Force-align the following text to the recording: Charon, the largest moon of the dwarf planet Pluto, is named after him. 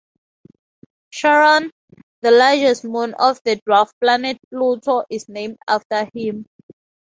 Charon, 1.11 1.69
the 2.23 2.31
largest 2.31 2.85
moon 2.85 3.13
of 3.19 3.39
the 3.43 3.57
dwarf 3.57 3.91
planet 4.01 4.39
Pluto, 4.49 5.03
is 5.11 5.29
named 5.29 5.57
after 5.67 6.09
him. 6.15 6.47